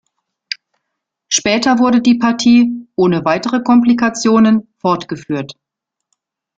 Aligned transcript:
Später 1.27 1.77
wurde 1.77 2.01
die 2.01 2.17
Partie, 2.17 2.87
ohne 2.95 3.23
weitere 3.23 3.61
Komplikationen, 3.61 4.67
fortgeführt. 4.79 5.53